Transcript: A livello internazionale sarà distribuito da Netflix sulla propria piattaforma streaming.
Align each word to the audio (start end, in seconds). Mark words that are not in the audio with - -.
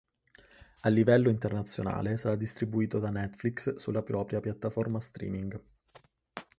A 0.79 0.89
livello 0.89 1.29
internazionale 1.29 2.17
sarà 2.17 2.35
distribuito 2.35 2.97
da 2.97 3.11
Netflix 3.11 3.75
sulla 3.75 4.01
propria 4.01 4.39
piattaforma 4.39 4.99
streaming. 4.99 5.63